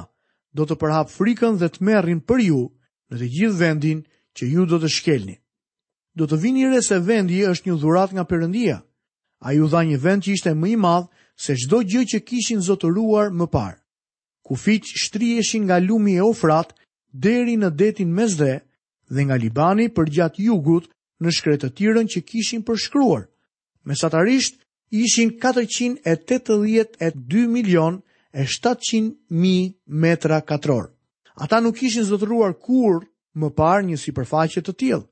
do 0.58 0.64
të 0.66 0.76
përhap 0.82 1.08
frikën 1.14 1.58
dhe 1.60 1.68
të 1.70 1.80
merrin 1.86 2.20
për 2.26 2.40
ju 2.46 2.60
në 3.10 3.18
të 3.20 3.28
gjithë 3.36 3.58
vendin 3.60 4.00
që 4.36 4.46
ju 4.52 4.64
do 4.70 4.76
të 4.82 4.88
shkelni. 4.96 5.36
Do 6.18 6.24
të 6.26 6.36
vini 6.42 6.66
re 6.72 6.80
se 6.82 6.98
vendi 7.06 7.42
është 7.46 7.70
një 7.70 7.76
dhurat 7.82 8.10
nga 8.14 8.24
përëndia. 8.30 8.80
A 9.46 9.52
ju 9.56 9.68
dha 9.72 9.80
një 9.88 9.98
vend 10.02 10.22
që 10.24 10.32
ishte 10.34 10.54
më 10.58 10.68
i 10.74 10.76
madhë 10.76 11.08
se 11.40 11.54
çdo 11.60 11.78
gjë 11.88 12.02
që 12.12 12.18
kishin 12.28 12.60
zotëruar 12.66 13.30
më 13.32 13.46
parë. 13.54 13.78
Ku 14.44 14.54
shtriheshin 14.58 14.98
shtri 15.04 15.28
eshin 15.40 15.62
nga 15.64 15.78
lumi 15.78 16.14
e 16.18 16.22
ofrat 16.26 16.74
deri 17.12 17.56
në 17.56 17.70
detin 17.78 18.10
me 18.14 18.26
zde 18.28 18.54
dhe 19.14 19.22
nga 19.24 19.36
Libani 19.38 19.86
për 19.94 20.10
gjatë 20.16 20.42
jugut 20.48 20.88
në 21.22 21.30
shkretë 21.36 21.66
të 21.66 21.72
tirën 21.78 22.06
që 22.12 22.20
kishin 22.30 22.62
përshkruar. 22.66 23.24
Mesatarisht 23.84 24.54
ishin 24.90 25.30
482 25.30 27.46
milion 27.48 28.02
e 28.32 28.42
700.000 28.44 29.14
metra 29.86 30.40
katror. 30.40 30.90
Ata 31.40 31.60
nuk 31.60 31.82
ishin 31.82 32.06
zotëruar 32.08 32.54
kur 32.62 33.02
më 33.38 33.48
parë 33.58 33.82
një 33.90 33.96
si 34.02 34.14
përfaqet 34.14 34.64
të 34.66 34.74
tjilë. 34.78 35.06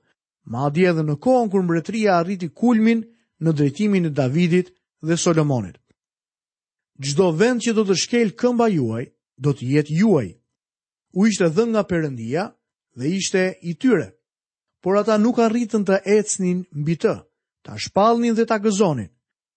Ma 0.52 0.70
dje 0.72 0.90
dhe 0.96 1.02
në 1.04 1.16
kohën 1.24 1.50
kër 1.52 1.64
mbretria 1.66 2.18
arriti 2.22 2.48
kulmin 2.48 3.02
në 3.42 3.50
drejtimin 3.56 4.08
e 4.08 4.12
Davidit 4.14 4.70
dhe 5.04 5.16
Solomonit. 5.20 5.76
Gjdo 6.98 7.30
vend 7.38 7.62
që 7.62 7.74
do 7.76 7.84
të 7.86 7.96
shkel 8.00 8.32
këmba 8.40 8.66
juaj, 8.74 9.04
do 9.38 9.52
të 9.54 9.64
jetë 9.74 9.98
juaj. 10.00 10.28
U 11.14 11.26
ishte 11.28 11.48
dhe 11.54 11.64
nga 11.68 11.82
përëndia 11.90 12.44
dhe 12.98 13.06
ishte 13.18 13.42
i 13.70 13.74
tyre. 13.78 14.08
Por 14.82 14.98
ata 14.98 15.18
nuk 15.18 15.38
arritën 15.42 15.84
të 15.84 16.00
ecnin 16.16 16.64
mbi 16.74 16.94
të, 17.02 17.14
ta 17.64 17.76
shpalnin 17.78 18.34
dhe 18.38 18.44
ta 18.48 18.56
gëzonin. 18.62 19.10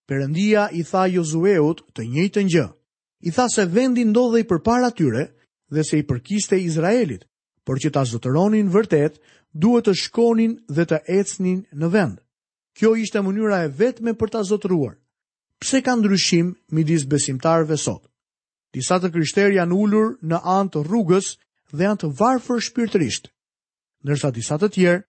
Përëndia 0.09 0.69
i 0.75 0.83
tha 0.85 1.07
Jozueut 1.13 1.81
të 1.95 2.01
njëjtë 2.09 2.43
njëjtë 2.45 2.77
i 3.21 3.31
tha 3.31 3.45
se 3.53 3.65
vendi 3.69 4.03
ndodhej 4.05 4.43
përpara 4.49 4.89
tyre 4.97 5.23
dhe 5.71 5.83
se 5.85 5.97
i 5.97 6.03
përkiste 6.07 6.57
Izraelit, 6.59 7.23
por 7.63 7.77
që 7.79 7.91
ta 7.93 8.01
zotëronin 8.09 8.71
vërtet, 8.73 9.19
duhet 9.53 9.85
të 9.87 9.93
shkonin 10.05 10.57
dhe 10.73 10.85
të 10.89 10.97
ecnin 11.19 11.61
në 11.77 11.87
vend. 11.93 12.15
Kjo 12.77 12.95
ishte 12.97 13.21
mënyra 13.21 13.63
e 13.65 13.69
vetme 13.77 14.13
për 14.17 14.29
ta 14.33 14.41
zotëruar. 14.47 14.95
Pse 15.61 15.81
ka 15.85 15.93
ndryshim 15.95 16.55
midis 16.73 17.03
besimtarve 17.05 17.77
sot? 17.77 18.07
Disa 18.73 18.97
të 18.99 19.11
kryshter 19.13 19.51
janë 19.53 19.75
ullur 19.75 20.15
në 20.23 20.39
antë 20.41 20.79
të 20.79 20.85
rrugës 20.87 21.35
dhe 21.75 21.85
janë 21.85 22.01
të 22.01 22.07
varfër 22.19 22.61
shpirtërisht, 22.63 23.27
nërsa 24.07 24.31
disa 24.33 24.57
të 24.57 24.69
tjerë 24.75 25.01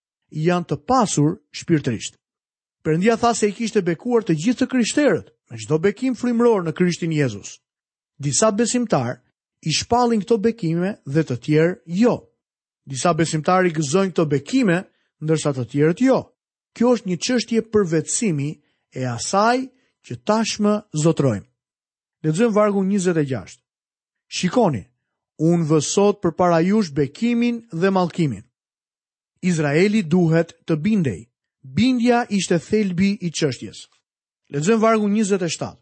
janë 0.48 0.66
të 0.68 0.76
pasur 0.90 1.38
shpirtërisht. 1.60 2.18
Përëndia 2.82 3.14
tha 3.16 3.30
se 3.38 3.46
i 3.48 3.54
kishte 3.56 3.80
bekuar 3.86 4.26
të 4.26 4.34
gjithë 4.42 4.64
të 4.64 4.68
kryshterët, 4.72 5.30
me 5.50 5.56
qdo 5.62 5.78
bekim 5.78 6.18
frimror 6.18 6.66
në 6.66 6.72
kryshtin 6.74 7.14
Jezus 7.14 7.56
disa 8.22 8.50
besimtar 8.58 9.16
i 9.60 9.70
shpallin 9.78 10.22
këto 10.22 10.38
bekime 10.44 10.92
dhe 11.14 11.22
të 11.26 11.36
tjerë 11.44 11.74
jo. 12.02 12.14
Disa 12.90 13.12
besimtar 13.18 13.64
i 13.68 13.72
gëzojnë 13.76 14.12
këto 14.14 14.24
bekime, 14.32 14.78
ndërsa 15.22 15.50
të 15.56 15.64
tjerët 15.74 16.00
jo. 16.06 16.18
Kjo 16.74 16.92
është 16.96 17.08
një 17.10 17.16
çështje 17.26 17.60
përvecimi 17.72 18.50
e 18.98 19.02
asaj 19.14 19.58
që 20.06 20.14
tashmë 20.28 20.72
zotrojmë. 21.04 21.48
Lexojmë 22.24 22.54
vargu 22.56 22.82
26. 22.86 23.58
Shikoni, 24.34 24.80
unë 25.50 25.66
vë 25.70 25.78
sot 25.92 26.20
përpara 26.22 26.58
jush 26.66 26.90
bekimin 26.96 27.60
dhe 27.80 27.90
mallkimin. 27.94 28.42
Izraeli 29.46 30.02
duhet 30.02 30.54
të 30.66 30.74
bindej. 30.84 31.20
Bindja 31.78 32.24
ishte 32.34 32.58
thelbi 32.66 33.12
i 33.26 33.30
çështjes. 33.38 33.86
Lexojmë 34.54 34.82
vargu 34.82 35.10
27 35.10 35.74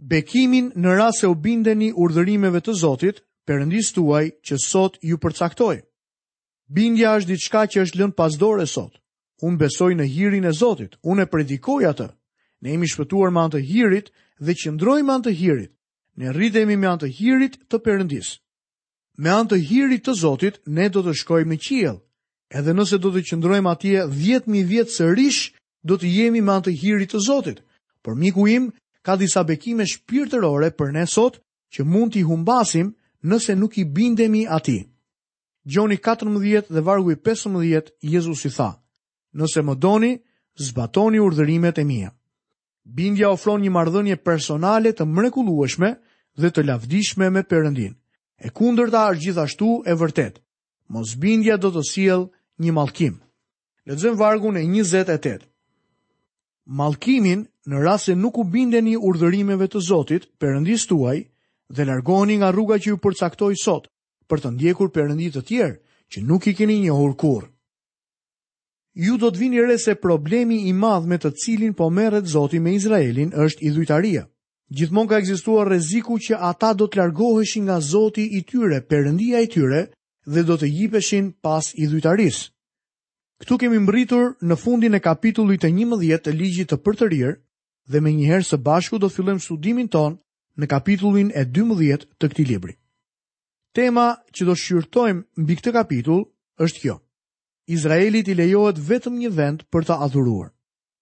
bekimin 0.00 0.70
në 0.80 0.94
rras 0.96 1.20
se 1.20 1.28
u 1.28 1.34
bindeni 1.34 1.90
urdhërimeve 1.92 2.62
të 2.64 2.74
Zotit, 2.80 3.20
Perëndis 3.48 3.92
tuaj 3.96 4.26
që 4.46 4.56
sot 4.62 4.96
ju 5.02 5.16
përcaktoi. 5.18 5.80
Bindja 6.70 7.16
është 7.18 7.28
diçka 7.32 7.62
që 7.66 7.82
është 7.84 7.98
lënë 7.98 8.14
pas 8.14 8.34
dore 8.38 8.66
sot. 8.68 8.94
Unë 9.42 9.58
besoj 9.58 9.92
në 9.96 10.06
hirin 10.12 10.44
e 10.46 10.52
Zotit, 10.54 10.96
unë 11.02 11.24
e 11.26 11.30
predikoj 11.32 11.82
atë. 11.90 12.06
Ne 12.62 12.74
jemi 12.76 12.88
shpëtuar 12.92 13.32
me 13.32 13.42
anë 13.42 13.54
të 13.56 13.62
hirit 13.70 14.12
dhe 14.38 14.54
qëndrojmë 14.62 15.06
me 15.08 15.12
anë 15.14 15.26
të 15.26 15.32
hirit. 15.40 15.72
Ne 16.20 16.32
rritemi 16.36 16.76
me 16.76 16.90
anë 16.92 17.02
të 17.02 17.10
hirit 17.18 17.58
të 17.70 17.78
përëndis. 17.84 18.28
Me 19.20 19.32
anë 19.34 19.50
të 19.54 19.60
hirit 19.68 20.04
të 20.06 20.14
Zotit 20.20 20.60
ne 20.66 20.86
do 20.88 21.02
të 21.02 21.16
shkojmë 21.24 21.52
në 21.54 21.60
qiel. 21.66 21.96
Edhe 22.54 22.76
nëse 22.76 22.98
do 23.00 23.10
të 23.14 23.24
qëndrojmë 23.30 23.72
atje 23.72 24.04
10000 24.04 24.68
vjet 24.70 24.92
sërish, 24.94 25.42
do 25.82 25.96
të 25.96 26.12
jemi 26.14 26.44
me 26.44 26.54
anë 26.60 26.68
të 26.68 26.76
hirit 26.82 27.12
të 27.16 27.24
Zotit. 27.26 27.64
Për 28.04 28.14
miku 28.20 28.46
im, 28.48 28.70
ka 29.02 29.16
disa 29.16 29.44
bekime 29.44 29.84
shpirtërore 29.88 30.70
për 30.76 30.92
ne 30.96 31.06
sot 31.08 31.40
që 31.72 31.84
mund 31.84 32.12
t'i 32.14 32.22
humbasim 32.26 32.92
nëse 33.30 33.54
nuk 33.56 33.78
i 33.78 33.84
bindemi 33.84 34.44
ati. 34.48 34.80
Gjoni 35.64 35.96
14 35.98 36.72
dhe 36.72 36.80
vargu 36.80 37.12
i 37.12 37.16
15, 37.18 37.90
Jezus 38.00 38.44
i 38.44 38.50
tha, 38.56 38.70
nëse 39.36 39.62
më 39.62 39.74
doni, 39.76 40.12
zbatoni 40.56 41.20
urdhërimet 41.20 41.78
e 41.78 41.84
mija. 41.84 42.10
Bindja 42.84 43.30
ofron 43.30 43.60
një 43.62 43.70
mardhënje 43.70 44.16
personale 44.24 44.92
të 44.96 45.04
mrekulueshme 45.04 45.92
dhe 46.40 46.50
të 46.50 46.64
lavdishme 46.64 47.28
me 47.30 47.42
përëndin. 47.50 47.94
E 48.40 48.48
kunder 48.50 48.88
ta 48.90 49.04
është 49.12 49.22
gjithashtu 49.22 49.68
e 49.84 49.94
vërtet. 50.00 50.38
Mos 50.88 51.12
bindja 51.20 51.58
do 51.60 51.68
të 51.70 51.82
siel 51.90 52.22
një 52.58 52.72
malkim. 52.72 53.18
Lëzëm 53.86 54.16
vargun 54.18 54.56
e 54.56 54.62
28. 54.64 55.44
Malkimin 56.66 57.49
në 57.68 57.76
rrasë 57.82 58.06
se 58.12 58.16
nuk 58.16 58.38
u 58.40 58.44
bindeni 58.48 58.94
urdhërimeve 58.96 59.66
të 59.68 59.80
Zotit, 59.84 60.26
përëndis 60.40 60.86
tuaj, 60.88 61.18
dhe 61.76 61.84
largoni 61.84 62.38
nga 62.40 62.50
rruga 62.52 62.78
që 62.80 62.88
ju 62.90 62.96
përcaktoj 63.04 63.54
sot, 63.60 63.88
për 64.28 64.40
të 64.40 64.50
ndjekur 64.54 64.88
përëndit 64.94 65.36
të 65.36 65.42
tjerë, 65.48 65.76
që 66.10 66.22
nuk 66.24 66.46
i 66.50 66.54
keni 66.56 66.78
një 66.86 66.94
hurkur. 66.96 67.44
Ju 69.04 69.16
do 69.22 69.28
të 69.30 69.38
vini 69.38 69.60
re 69.62 69.76
se 69.78 69.94
problemi 69.94 70.56
i 70.68 70.72
madh 70.74 71.06
me 71.06 71.18
të 71.18 71.30
cilin 71.38 71.74
po 71.74 71.90
merret 71.90 72.24
Zoti 72.26 72.58
me 72.60 72.72
Izraelin 72.74 73.30
është 73.38 73.62
idhujtaria. 73.68 74.24
Gjithmonë 74.70 75.08
ka 75.10 75.18
ekzistuar 75.18 75.68
rreziku 75.68 76.18
që 76.22 76.40
ata 76.50 76.72
do 76.74 76.86
të 76.88 76.98
largoheshin 76.98 77.64
nga 77.68 77.76
Zoti 77.80 78.24
i 78.38 78.42
tyre, 78.42 78.80
Perëndia 78.80 79.42
i 79.44 79.48
tyre, 79.50 79.84
dhe 80.26 80.42
do 80.48 80.56
të 80.58 80.66
jipeshin 80.74 81.30
pas 81.42 81.70
idhujtarisë. 81.74 82.50
Ktu 83.44 83.56
kemi 83.58 83.78
mbërritur 83.84 84.32
në 84.42 84.56
fundin 84.58 84.94
e 84.94 85.00
kapitullit 85.00 85.62
të 85.62 85.70
11 85.72 86.24
të 86.24 86.34
ligjit 86.40 86.70
të 86.72 86.80
përtërir, 86.86 87.38
dhe 87.88 88.00
me 88.00 88.12
njëherë 88.12 88.46
së 88.50 88.58
bashku 88.60 88.98
do 88.98 89.08
të 89.08 89.14
fillem 89.14 89.40
studimin 89.40 89.88
ton 89.88 90.18
në 90.60 90.66
kapitullin 90.68 91.30
e 91.34 91.44
12 91.44 92.06
të 92.20 92.26
këti 92.30 92.44
libri. 92.48 92.76
Tema 93.74 94.18
që 94.34 94.42
do 94.48 94.54
shqyrtojmë 94.58 95.24
mbi 95.40 95.54
këtë 95.58 95.72
kapitull 95.76 96.24
është 96.64 96.80
kjo. 96.82 96.96
Izraelit 97.70 98.28
i 98.28 98.34
lejohet 98.34 98.78
vetëm 98.82 99.14
një 99.22 99.30
vend 99.30 99.60
për 99.70 99.86
të 99.88 99.98
adhuruar. 100.04 100.50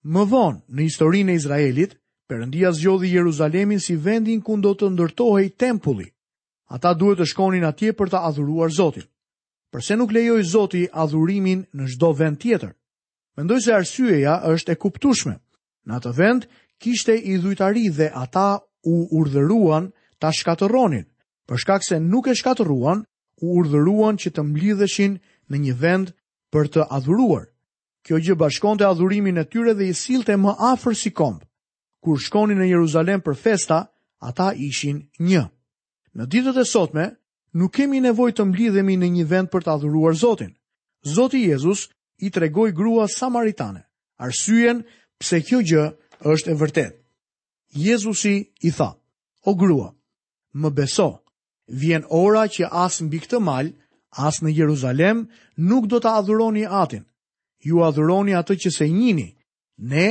Më 0.04 0.22
vonë 0.30 0.62
në 0.68 0.84
historinë 0.88 1.32
e 1.32 1.38
Izraelit, 1.40 1.94
Perëndia 2.28 2.74
zgjodhi 2.76 3.08
Jeruzalemin 3.14 3.78
si 3.80 3.94
vendin 3.96 4.42
ku 4.44 4.52
do 4.60 4.74
të 4.76 4.90
ndërtohej 4.92 5.46
tempulli. 5.56 6.10
Ata 6.68 6.90
duhet 6.92 7.22
të 7.22 7.26
shkonin 7.30 7.64
atje 7.64 7.94
për 7.96 8.10
të 8.12 8.18
adhuruar 8.28 8.68
Zotin. 8.68 9.06
Përse 9.72 9.96
nuk 9.96 10.12
lejoj 10.12 10.42
Zoti 10.44 10.82
adhurimin 10.92 11.64
në 11.72 11.86
çdo 11.88 12.10
vend 12.18 12.36
tjetër? 12.36 12.74
Mendoj 13.36 13.60
se 13.64 13.72
arsyeja 13.72 14.34
është 14.44 14.72
e 14.72 14.76
kuptueshme. 14.76 15.34
Në 15.88 15.92
atë 15.98 16.10
vend 16.20 16.42
kishte 16.78 17.16
i 17.16 17.38
dhujtari 17.38 17.88
dhe 17.90 18.10
ata 18.14 18.58
u 18.84 18.94
urdhëruan 19.18 19.90
ta 20.18 20.30
shkatëronin. 20.30 21.04
Për 21.48 21.56
shkak 21.58 21.84
se 21.84 22.00
nuk 22.00 22.28
e 22.28 22.34
shkatëruan, 22.34 23.04
u 23.42 23.46
urdhëruan 23.58 24.18
që 24.20 24.28
të 24.34 24.42
mblidheshin 24.42 25.18
në 25.50 25.56
një 25.64 25.74
vend 25.80 26.08
për 26.54 26.68
të 26.74 26.86
adhuruar. 26.92 27.46
Kjo 28.04 28.18
gjë 28.24 28.34
bashkonte 28.40 28.86
adhurimin 28.86 29.38
e 29.38 29.44
tyre 29.44 29.74
dhe 29.74 29.88
i 29.90 29.94
sillte 29.94 30.36
më 30.36 30.54
afër 30.72 30.96
si 30.96 31.10
kompë. 31.10 31.44
Kur 32.02 32.20
shkonin 32.22 32.58
në 32.60 32.68
Jeruzalem 32.74 33.20
për 33.20 33.36
festa, 33.36 33.82
ata 34.22 34.52
ishin 34.54 35.06
një. 35.18 35.44
Në 36.14 36.24
ditët 36.26 36.56
e 36.56 36.64
sotme, 36.64 37.06
nuk 37.54 37.74
kemi 37.76 38.00
nevojë 38.00 38.36
të 38.38 38.44
mblidhemi 38.48 38.96
në 38.96 39.08
një 39.16 39.24
vend 39.30 39.48
për 39.52 39.64
të 39.66 39.74
adhuruar 39.76 40.14
Zotin. 40.16 40.54
Zoti 41.04 41.42
Jezus 41.50 41.88
i 42.22 42.30
tregoi 42.30 42.72
gruas 42.74 43.14
samaritane 43.14 43.84
arsyen 44.18 44.80
pse 45.20 45.38
kjo 45.46 45.60
gjë 45.62 45.84
është 46.24 46.50
e 46.50 46.54
vërtet. 46.54 46.96
Jezusi 47.74 48.34
i 48.62 48.70
tha, 48.72 48.90
o 49.44 49.54
grua, 49.54 49.90
më 50.54 50.70
beso, 50.74 51.10
vjen 51.68 52.02
ora 52.10 52.46
që 52.48 52.66
as 52.70 53.00
mbi 53.04 53.18
këtë 53.24 53.40
mal, 53.44 53.68
as 54.16 54.40
në 54.42 54.50
Jeruzalem, 54.56 55.26
nuk 55.68 55.86
do 55.86 56.00
të 56.00 56.14
adhuroni 56.20 56.64
atin. 56.66 57.04
Ju 57.60 57.82
adhuroni 57.84 58.34
atë 58.38 58.56
që 58.64 58.70
se 58.76 58.88
njini, 58.88 59.28
ne 59.78 60.06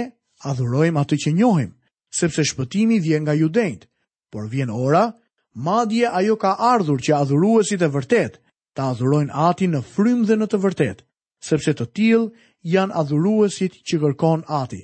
adhurojmë 0.45 0.99
atë 1.01 1.15
që 1.25 1.33
njohim, 1.37 1.71
sepse 2.13 2.45
shpëtimi 2.45 2.99
vjen 3.03 3.23
nga 3.25 3.33
judejt, 3.33 3.87
por 4.31 4.47
vjen 4.51 4.69
ora, 4.69 5.11
madje 5.55 6.05
ajo 6.07 6.35
ka 6.37 6.53
ardhur 6.73 7.01
që 7.01 7.15
adhuruesit 7.19 7.81
e 7.81 7.87
vërtet 7.89 8.37
të 8.77 8.87
adhurojnë 8.93 9.33
atin 9.49 9.73
në 9.73 9.81
frym 9.95 10.25
dhe 10.29 10.37
në 10.37 10.45
të 10.51 10.59
vërtet, 10.65 11.01
sepse 11.49 11.73
të 11.73 11.85
tilë 11.97 12.29
janë 12.73 12.93
adhuruesit 13.01 13.81
që 13.87 13.97
kërkon 14.03 14.43
ati. 14.47 14.83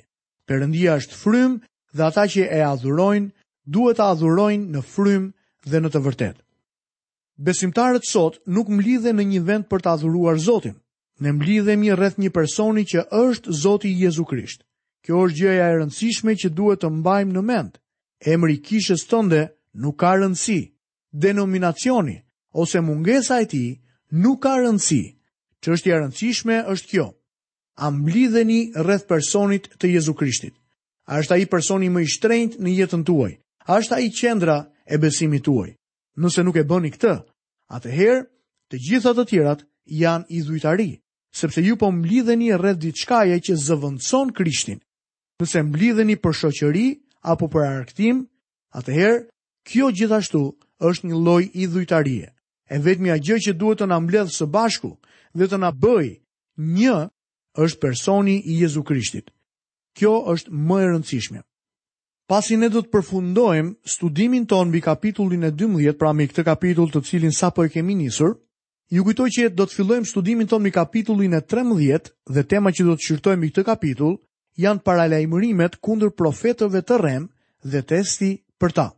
Perëndia 0.50 0.94
është 1.00 1.16
frym 1.18 1.52
dhe 1.96 2.04
ata 2.06 2.24
që 2.32 2.42
e 2.52 2.58
adhurojnë 2.72 3.30
duhet 3.74 3.98
të 4.00 4.04
adhurojnë 4.12 4.72
në 4.74 4.82
frym 4.94 5.22
dhe 5.70 5.80
në 5.80 5.90
të 5.94 6.02
vërtetë. 6.06 6.40
Besimtarët 7.46 8.04
sot 8.08 8.36
nuk 8.56 8.68
mlidhen 8.78 9.16
në 9.18 9.24
një 9.32 9.40
vend 9.48 9.68
për 9.70 9.80
të 9.84 9.92
adhuruar 9.94 10.38
Zotin. 10.46 10.76
Ne 11.24 11.32
mlidhemi 11.38 11.90
rreth 11.96 12.18
një 12.22 12.30
personi 12.36 12.84
që 12.92 13.06
është 13.20 13.52
Zoti 13.62 13.90
Jezu 14.02 14.24
Krisht. 14.30 14.60
Kjo 15.04 15.22
është 15.26 15.38
gjëja 15.40 15.64
e 15.70 15.74
rëndësishme 15.78 16.34
që 16.42 16.50
duhet 16.58 16.82
të 16.84 16.90
mbajmë 16.98 17.32
në 17.36 17.42
mend. 17.48 17.72
Emri 18.34 18.54
i 18.58 18.62
kishës 18.68 19.04
tënde 19.10 19.40
nuk 19.84 19.98
ka 20.02 20.12
rëndësi, 20.20 20.60
denominacioni 21.24 22.14
ose 22.62 22.80
mungesa 22.86 23.40
e 23.42 23.46
tij 23.52 23.68
nuk 24.24 24.40
ka 24.44 24.54
rëndësi. 24.62 25.02
Çështja 25.64 25.96
e 25.98 26.00
rëndësishme 26.04 26.58
është 26.74 26.88
kjo 26.92 27.08
a 27.76 27.90
mblidheni 27.90 28.70
rreth 28.76 29.06
personit 29.08 29.68
të 29.80 29.90
Jezu 29.96 30.14
Krishtit. 30.14 30.54
A 31.10 31.18
është 31.20 31.34
a 31.34 31.38
i 31.42 31.46
personi 31.50 31.88
më 31.92 32.02
i 32.04 32.08
shtrejnët 32.08 32.58
në 32.62 32.74
jetën 32.78 33.02
të 33.04 33.12
uaj. 33.12 33.32
A 33.66 33.78
është 33.80 33.94
a 33.96 34.00
i 34.00 34.10
qendra 34.14 34.56
e 34.86 34.96
besimit 34.98 35.44
të 35.44 35.50
uaj. 35.52 35.70
Nëse 36.16 36.44
nuk 36.46 36.56
e 36.56 36.64
bëni 36.64 36.92
këtë, 36.94 37.14
atëherë 37.74 38.20
të 38.70 38.80
gjithat 38.88 39.18
të 39.18 39.24
tjerat 39.30 39.64
janë 39.90 40.26
i 40.30 40.42
dhujtari, 40.46 40.90
sepse 41.34 41.62
ju 41.66 41.74
po 41.76 41.90
mblidheni 41.92 42.52
rreth 42.54 42.80
ditë 42.84 43.02
shkaje 43.02 43.40
që 43.48 43.56
zëvendëson 43.66 44.32
Krishtin. 44.32 44.78
Nëse 45.42 45.62
mblidheni 45.66 46.16
për 46.22 46.32
shoqëri 46.40 46.86
apo 47.26 47.48
për 47.50 47.66
arktim, 47.66 48.22
atëherë 48.78 49.18
kjo 49.66 49.90
gjithashtu 49.96 50.44
është 50.88 51.10
një 51.10 51.20
loj 51.26 51.48
i 51.52 51.66
dhujtarie. 51.66 52.30
E 52.70 52.78
vetë 52.80 53.18
gjë 53.24 53.36
që 53.44 53.52
duhet 53.60 53.78
të 53.82 53.86
në 53.90 53.98
mbledhë 54.06 54.32
së 54.38 54.46
bashku 54.48 54.94
dhe 55.36 55.46
të 55.50 55.60
bëj 55.82 56.06
një 56.78 56.94
është 57.62 57.78
personi 57.82 58.34
i 58.50 58.56
Jezu 58.62 58.82
Krishtit. 58.82 59.30
Kjo 59.94 60.14
është 60.34 60.50
më 60.52 60.78
e 60.80 60.86
rëndësishme. 60.90 61.40
Pasi 62.28 62.56
ne 62.56 62.70
do 62.72 62.80
të 62.82 62.90
përfundojmë 62.94 63.74
studimin 63.94 64.46
ton 64.48 64.68
mbi 64.70 64.80
kapitullin 64.82 65.44
e 65.44 65.50
12, 65.52 65.92
pra 66.00 66.12
me 66.16 66.26
këtë 66.26 66.44
kapitull 66.48 66.88
të 66.90 67.02
cilin 67.04 67.32
sapo 67.36 67.64
e 67.66 67.70
kemi 67.70 67.94
nisur, 67.94 68.32
ju 68.90 69.04
kujtoj 69.04 69.28
që 69.36 69.48
do 69.54 69.66
të 69.68 69.76
fillojmë 69.76 70.08
studimin 70.08 70.48
ton 70.50 70.64
mbi 70.64 70.72
kapitullin 70.72 71.34
e 71.36 71.42
13 71.44 72.08
dhe 72.34 72.44
tema 72.48 72.72
që 72.74 72.86
do 72.88 72.96
të 72.96 73.06
shqyrtojmë 73.06 73.42
mbi 73.42 73.50
këtë 73.52 73.66
kapitull 73.68 74.16
janë 74.64 74.84
paralajmërimet 74.88 75.78
kundër 75.84 76.14
profetëve 76.16 76.82
të 76.82 76.98
rrem 77.04 77.28
dhe 77.70 77.84
testi 77.92 78.32
për 78.60 78.74
ta. 78.76 78.88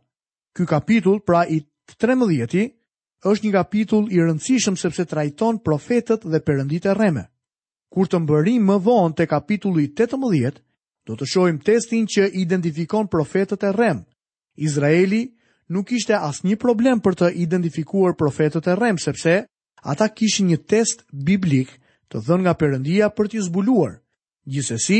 Ky 0.55 0.65
kapitull, 0.71 1.19
pra 1.21 1.43
i 1.51 1.59
13-ti, 1.99 2.63
është 3.27 3.45
një 3.45 3.53
kapitull 3.59 4.07
i 4.13 4.21
rëndësishëm 4.23 4.75
sepse 4.79 5.05
trajton 5.05 5.59
profetët 5.65 6.25
dhe 6.25 6.41
perënditë 6.47 6.89
e 6.89 6.93
rreme. 6.99 7.27
Kur 7.93 8.09
të 8.11 8.19
mbërim 8.23 8.65
më 8.67 8.75
vonë 8.85 9.15
të 9.17 9.25
kapitulli 9.31 9.87
18, 9.95 10.57
do 11.07 11.15
të 11.15 11.27
shojmë 11.33 11.63
testin 11.67 12.07
që 12.11 12.27
identifikon 12.41 13.07
profetët 13.11 13.63
e 13.63 13.71
rem. 13.75 14.01
Izraeli 14.59 15.21
nuk 15.71 15.91
ishte 15.95 16.17
asë 16.17 16.47
një 16.47 16.57
problem 16.63 16.99
për 17.03 17.15
të 17.21 17.29
identifikuar 17.47 18.17
profetët 18.19 18.67
e 18.71 18.75
rem, 18.75 18.99
sepse 18.99 19.37
ata 19.93 20.07
kishin 20.09 20.49
një 20.51 20.59
test 20.67 21.05
biblik 21.29 21.71
të 22.11 22.21
dhënë 22.27 22.43
nga 22.47 22.55
përëndia 22.59 23.09
për 23.17 23.31
t'i 23.31 23.45
zbuluar. 23.45 23.93
Gjithsesi, 24.47 24.99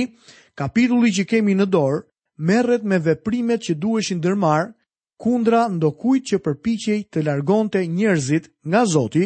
kapitulli 0.59 1.11
që 1.17 1.27
kemi 1.33 1.55
në 1.59 1.67
dorë 1.75 2.01
merret 2.51 2.83
me 2.85 2.99
veprimet 2.99 3.63
që 3.67 3.75
duheshin 3.83 4.23
dërmar 4.23 4.69
kundra 5.23 5.65
ndokujt 5.73 6.23
që 6.31 6.39
përpiqej 6.45 6.99
të 7.11 7.23
largonte 7.27 7.83
njerëzit 7.87 8.47
nga 8.69 8.85
Zoti 8.93 9.25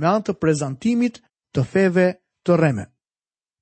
me 0.00 0.08
anë 0.12 0.28
të 0.28 0.38
prezantimit 0.42 1.22
të 1.54 1.64
feve 1.72 2.08
të 2.44 2.56
reme. 2.62 2.88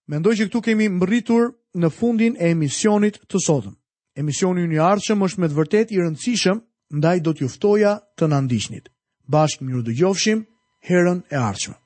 Mendoj 0.09 0.33
që 0.39 0.45
këtu 0.49 0.61
kemi 0.69 0.87
mbërritur 0.97 1.47
në 1.83 1.91
fundin 1.95 2.37
e 2.39 2.51
emisionit 2.55 3.17
të 3.33 3.41
sotëm. 3.47 3.73
Emisioni 4.23 4.67
i 4.77 4.81
arqëm 4.91 5.27
është 5.27 5.41
me 5.43 5.49
të 5.53 5.59
vërtetë 5.59 5.95
i 5.97 6.03
rëndësishëm, 6.03 6.63
ndaj 7.01 7.17
do 7.27 7.35
t'juftoja 7.37 7.97
të 8.19 8.31
na 8.33 8.39
ndiqni. 8.47 8.81
Bashkë 9.37 9.67
dë 9.73 9.83
dëgjofshim 9.91 10.47
herën 10.93 11.25
e 11.35 11.43
ardhshme. 11.51 11.77